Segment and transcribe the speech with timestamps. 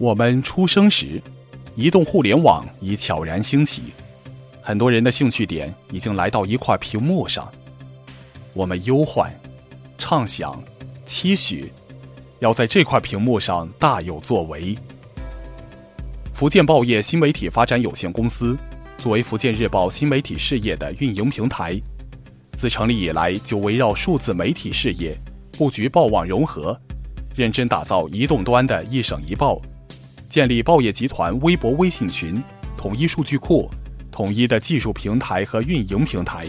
[0.00, 1.20] 我们出生时，
[1.76, 3.82] 移动互联网已悄然兴起，
[4.62, 7.46] 很多人的兴趣点已经来到一块屏幕上。
[8.54, 9.30] 我们忧患、
[9.98, 10.58] 畅想、
[11.04, 11.70] 期许，
[12.38, 14.74] 要在这块屏幕上大有作为。
[16.32, 18.56] 福建报业新媒体发展有限公司
[18.96, 21.78] 作为福建日报新媒体事业的运营平台，
[22.54, 25.14] 自成立以来就围绕数字媒体事业
[25.58, 26.74] 布局报网融合，
[27.36, 29.60] 认真打造移动端的一省一报。
[30.30, 32.40] 建立报业集团微博、微信群，
[32.76, 33.68] 统一数据库，
[34.12, 36.46] 统一的技术平台和运营平台。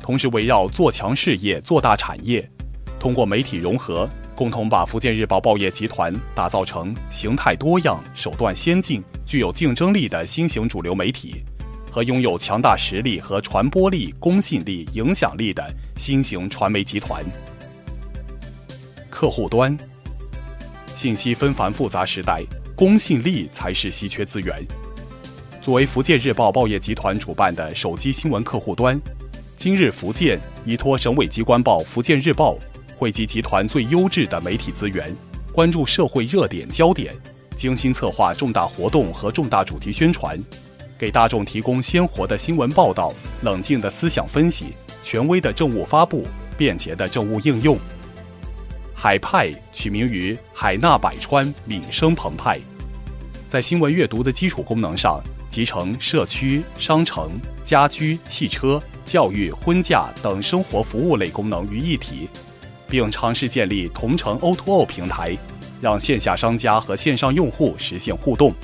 [0.00, 2.50] 同时，围绕做强事业、做大产业，
[2.98, 11.44] 通过媒体融合，共同把福建日报报业集团打造成形态多样、手段先进、具有竞争力的新型主流媒体，
[11.92, 15.64] 和拥有强大实力和传播力、公信力、影响力的
[15.96, 17.24] 新型传媒集团。
[19.08, 19.76] 客户端，
[20.96, 22.42] 信息纷繁复杂时代。
[22.80, 24.66] 公信力才是稀缺资源。
[25.60, 28.98] 作为福建日报报业集团主办的手机新闻客户端，
[29.54, 32.54] 今日福建依托省委机关报《福建日报》，
[32.96, 35.14] 汇集集团最优质的媒体资源，
[35.52, 37.14] 关注社会热点焦点，
[37.54, 40.42] 精心策划重大活动和重大主题宣传，
[40.96, 44.68] 给大众提供鲜活的新闻报道、冷静的思想分析、
[45.04, 46.24] 权威的政务发布、
[46.56, 47.78] 便捷的政务应用。
[49.02, 52.60] 海派取名于海纳百川，闽声澎湃。
[53.48, 57.30] 在新闻阅读的基础功能上，集成社区、商城、
[57.64, 62.28] 家居、汽车、教育、婚嫁等生活服务类功能于一体，
[62.90, 65.34] 并尝试建立同城 O2O 平台，
[65.80, 68.54] 让线下商家和线上用户实现互动。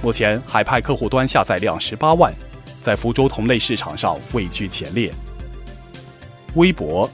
[0.00, 2.32] 目前，海派客户端下载量十八万，
[2.80, 5.12] 在福州同类市场上位居前列。
[6.54, 7.10] 微博。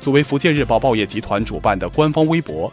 [0.00, 2.72] 作为福建日报报业集团主办的官方微博，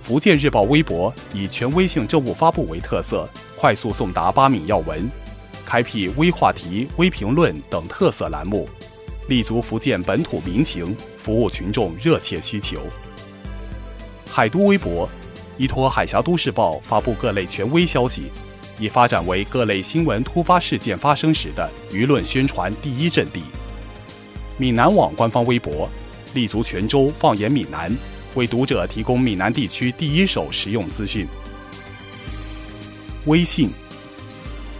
[0.00, 5.10] 福建日报微博以权威性政务发布为特色，快速送达八闽要闻，
[5.66, 8.68] 开辟微话题、微评论等特色栏目，
[9.26, 12.78] 立足福建本土民情，服务群众热切需求。
[14.30, 15.08] 海都微博
[15.56, 18.30] 依托海峡都市报发布各类权威消息，
[18.78, 23.42] 已发展为各类新闻突发事件发生时的舆论宣传第一阵地。
[24.56, 25.88] 闽南网官方微博。
[26.34, 27.94] 立足泉州，放眼闽南，
[28.34, 31.26] 为读者提供闽南地区第一手实用资讯。
[33.26, 33.70] 微信，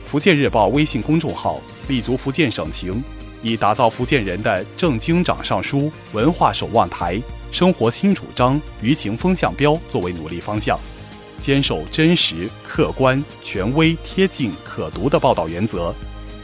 [0.06, 3.02] 福建日报微信公众号立足福建省情，
[3.42, 7.20] 以打造福建人的正经掌上书、文化守望台、
[7.50, 10.78] 生活新主张、舆情风向标作为努力方向，
[11.42, 15.94] 坚守真实、客观、权威、贴近、可读的报道原则，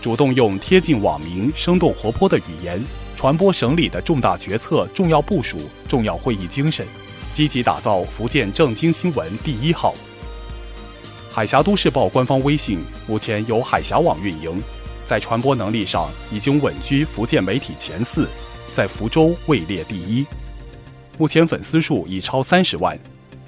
[0.00, 2.82] 主动用贴近网民、生动活泼的语言。
[3.24, 5.56] 传播省里的重大决策、重要部署、
[5.88, 6.86] 重要会议精神，
[7.32, 9.94] 积极打造福建正经新闻第一号。
[11.32, 14.62] 海峡都市报官方微信目前由海峡网运营，
[15.06, 18.28] 在传播能力上已经稳居福建媒体前四，
[18.74, 20.26] 在福州位列第一。
[21.16, 22.94] 目前粉丝数已超三十万，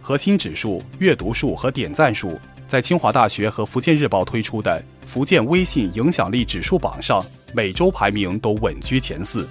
[0.00, 7.22] 核心指数、阅读数和点赞数在清华大学和福建日报推出的福建微信影响力指数榜上，
[7.52, 9.46] 每周排名都稳居前四。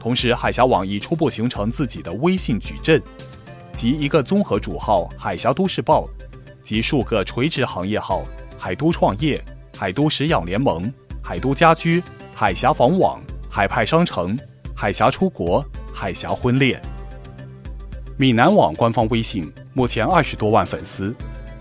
[0.00, 3.00] 同时，海峡网已初步形成自己的微信矩阵，
[3.70, 6.08] 即一个综合主号“海峡都市报”，
[6.64, 8.24] 及数个垂直行业号
[8.56, 9.44] “海都创业
[9.76, 10.90] ”“海都食养联盟
[11.22, 12.02] ”“海都家居
[12.34, 14.38] ”“海峡房网”“海派商城
[14.74, 15.62] ”“海峡出国
[15.92, 16.80] ”“海峡婚恋”。
[18.16, 21.14] 闽南网官方微信目前二十多万粉丝，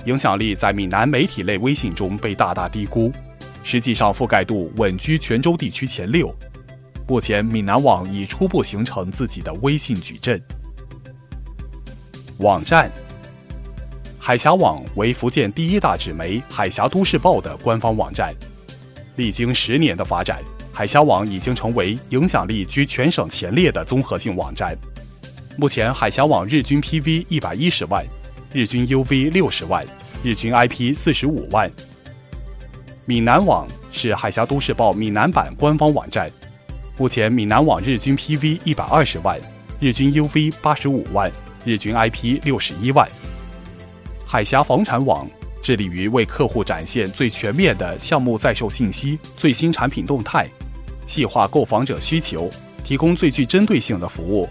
[0.06, 3.12] 影响力在闽南媒体类微信中被大大低估，
[3.64, 6.34] 实际上覆盖度稳居泉州地区前六。
[7.09, 10.40] 目前，闽南网已初步形成自己的微信矩阵。
[12.38, 12.88] 网站，
[14.20, 18.31] 海峡网为福建第一大纸媒《海峡都市报》的官方网站。
[19.16, 20.39] 历经十年的发展，
[20.72, 24.78] 海峡网已经成为影响力居全省前列的综合性网站。
[25.57, 28.06] 目前，海峡网日均 PV 一百一十万，
[28.54, 29.84] 日均 UV 六十万，
[30.24, 31.72] 日均 IP 四十五万。
[33.07, 36.30] 闽南网是《海峡都市报》闽南版官方网站。
[37.00, 39.40] 目前，闽南网日均 PV 一百二十万，
[39.80, 41.31] 日均 UV 八十五万，
[41.63, 43.07] 日均 IP 六十一万。
[44.28, 45.25] 海峡房产网
[45.62, 50.46] 致力于为客户展现最全面的项目在售信息、最新产品动态，
[51.07, 52.50] 细化购房者需求，
[52.84, 54.50] 提供最具针对性的服务。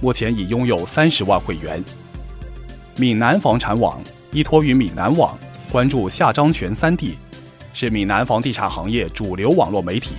[0.00, 1.82] 目前已拥有三十万会员。
[2.96, 4.00] 闽南房产网
[4.30, 5.36] 依托于闽南网，
[5.72, 7.18] 关注下漳泉三地，
[7.72, 10.14] 是闽南房地产行业主流网络媒体。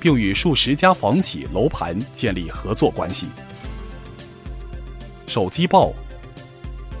[0.00, 3.28] 并与数十家房企楼盘建立合作关系。
[5.26, 5.92] 手机报，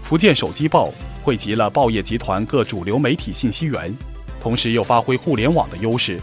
[0.02, 0.92] 福建手机报
[1.22, 3.92] 汇集了报业集团各主流媒体信息源，
[4.40, 6.20] 同时又发挥互联网的优势。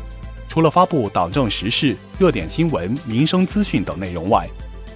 [0.48, 4.48] 除了发布党政时事、热点新闻、民生资讯等内容外，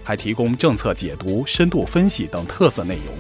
[0.04, 3.14] 还提供政策解读、深度分析等特色内容。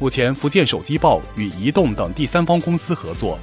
[0.00, 3.38] 目前，福建手机报与移动等第三方公司合作，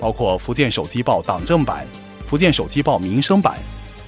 [0.00, 1.86] 包括福建手机报党政版、
[2.34, 3.56] 福建手机报民生版、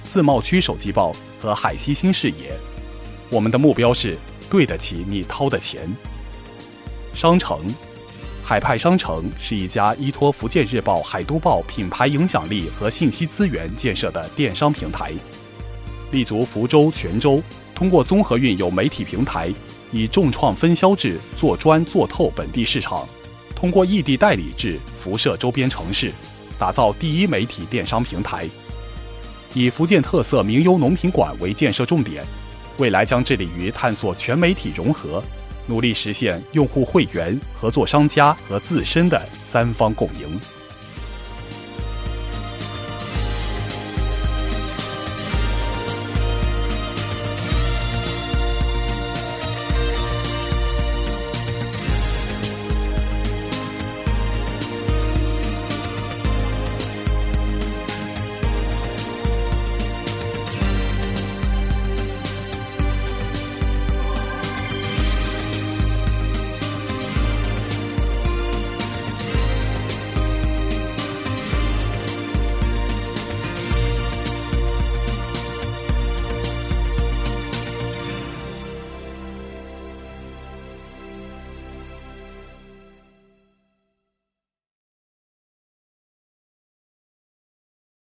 [0.03, 2.51] 自贸区手机报和海西新视野。
[3.29, 4.17] 我们的目标是
[4.49, 5.89] 对得起你掏的钱。
[7.13, 7.61] 商城。
[8.43, 15.13] 海派商城是一家依托福建日报、海都报品牌影响力和信息资源建设的电商平台，
[16.11, 17.41] 立足福州、泉州，
[17.73, 19.53] 通过综合运有媒体平台，
[19.89, 23.07] 以重创分销制做专做透本地市场，
[23.55, 26.11] 通过异地代理制辐射周边城市，
[26.59, 28.47] 打造第一媒体电商平台。
[29.53, 32.23] 以福建特色名优农品馆为建设重点，
[32.77, 35.23] 未来将致力于探索全媒体融合。
[35.65, 40.39] 努力实现用户、会员、合作商家和自身的三方共赢。